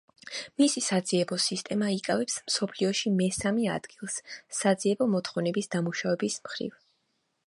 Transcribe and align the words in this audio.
მისი 0.59 0.81
საძიებო 0.83 1.37
სისტემა 1.47 1.89
იკავებს 1.97 2.39
მსოფლიოში 2.47 3.13
მესამე 3.19 3.67
ადგილს 3.75 4.17
საძიებო 4.63 5.09
მოთხოვნების 5.13 5.73
დამუშავების 5.77 6.41
მხრივ. 6.49 6.75